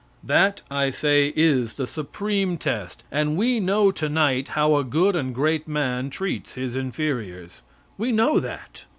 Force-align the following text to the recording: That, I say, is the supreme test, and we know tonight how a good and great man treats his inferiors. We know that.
That, 0.23 0.63
I 0.71 0.89
say, 0.89 1.31
is 1.35 1.75
the 1.75 1.85
supreme 1.85 2.57
test, 2.57 3.03
and 3.11 3.37
we 3.37 3.59
know 3.59 3.91
tonight 3.91 4.47
how 4.57 4.77
a 4.77 4.83
good 4.83 5.15
and 5.15 5.31
great 5.35 5.67
man 5.67 6.09
treats 6.09 6.55
his 6.55 6.75
inferiors. 6.75 7.61
We 7.99 8.11
know 8.11 8.39
that. 8.39 8.85